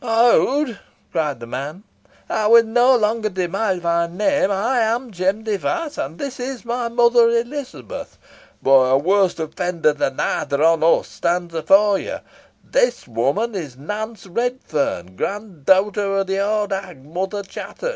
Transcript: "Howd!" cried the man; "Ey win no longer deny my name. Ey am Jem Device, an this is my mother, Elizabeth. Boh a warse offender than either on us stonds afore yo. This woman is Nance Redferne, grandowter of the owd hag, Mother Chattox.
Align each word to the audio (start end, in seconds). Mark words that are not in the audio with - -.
"Howd!" 0.03 0.79
cried 1.11 1.39
the 1.39 1.45
man; 1.45 1.83
"Ey 2.27 2.47
win 2.47 2.73
no 2.73 2.95
longer 2.97 3.29
deny 3.29 3.75
my 3.75 4.07
name. 4.07 4.49
Ey 4.49 4.81
am 4.81 5.11
Jem 5.11 5.43
Device, 5.43 5.99
an 5.99 6.17
this 6.17 6.39
is 6.39 6.65
my 6.65 6.87
mother, 6.89 7.29
Elizabeth. 7.29 8.17
Boh 8.63 8.85
a 8.85 8.97
warse 8.97 9.37
offender 9.37 9.93
than 9.93 10.19
either 10.19 10.63
on 10.63 10.81
us 10.83 11.07
stonds 11.07 11.53
afore 11.53 11.99
yo. 11.99 12.17
This 12.63 13.07
woman 13.07 13.53
is 13.53 13.77
Nance 13.77 14.25
Redferne, 14.25 15.15
grandowter 15.15 16.21
of 16.21 16.25
the 16.25 16.39
owd 16.43 16.71
hag, 16.71 17.05
Mother 17.05 17.43
Chattox. 17.43 17.89